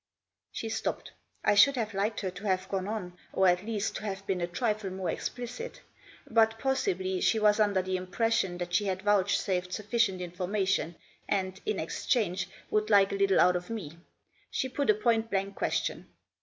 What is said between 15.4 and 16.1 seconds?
question.